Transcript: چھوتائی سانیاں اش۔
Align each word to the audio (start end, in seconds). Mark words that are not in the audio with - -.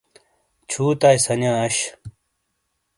چھوتائی 0.69 1.17
سانیاں 1.25 1.57
اش۔ 1.65 1.75